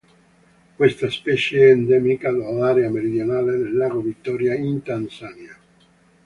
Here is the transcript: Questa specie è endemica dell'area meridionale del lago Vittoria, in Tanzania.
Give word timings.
Questa 0.75 1.11
specie 1.11 1.59
è 1.59 1.69
endemica 1.69 2.31
dell'area 2.31 2.89
meridionale 2.89 3.55
del 3.55 3.75
lago 3.75 4.01
Vittoria, 4.01 4.55
in 4.55 4.81
Tanzania. 4.81 5.55